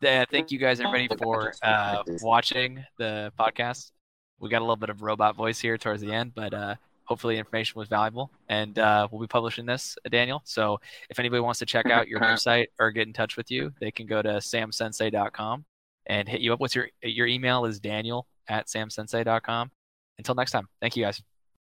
uh, 0.05 0.25
thank 0.29 0.51
you 0.51 0.59
guys, 0.59 0.79
everybody, 0.79 1.07
for 1.17 1.53
uh, 1.63 2.03
watching 2.21 2.83
the 2.97 3.31
podcast. 3.39 3.91
We 4.39 4.49
got 4.49 4.59
a 4.59 4.65
little 4.65 4.75
bit 4.75 4.89
of 4.89 5.01
robot 5.01 5.35
voice 5.35 5.59
here 5.59 5.77
towards 5.77 6.01
the 6.01 6.11
end, 6.11 6.33
but 6.35 6.53
uh, 6.53 6.75
hopefully, 7.05 7.37
information 7.37 7.79
was 7.79 7.87
valuable. 7.87 8.31
And 8.49 8.77
uh, 8.77 9.07
we'll 9.11 9.21
be 9.21 9.27
publishing 9.27 9.65
this, 9.65 9.97
uh, 10.05 10.09
Daniel. 10.09 10.41
So 10.45 10.79
if 11.09 11.19
anybody 11.19 11.39
wants 11.39 11.59
to 11.59 11.65
check 11.65 11.87
out 11.87 12.07
your 12.07 12.19
website 12.21 12.67
or 12.79 12.91
get 12.91 13.07
in 13.07 13.13
touch 13.13 13.37
with 13.37 13.49
you, 13.49 13.71
they 13.79 13.91
can 13.91 14.05
go 14.05 14.21
to 14.21 14.29
samsensei.com 14.29 15.65
and 16.07 16.29
hit 16.29 16.41
you 16.41 16.53
up. 16.53 16.59
with 16.59 16.75
your 16.75 16.89
your 17.01 17.27
email 17.27 17.65
is 17.65 17.79
Daniel 17.79 18.27
at 18.47 18.67
samsensei.com. 18.67 19.71
Until 20.17 20.35
next 20.35 20.51
time, 20.51 20.67
thank 20.81 20.95
you 20.95 21.03
guys. 21.03 21.21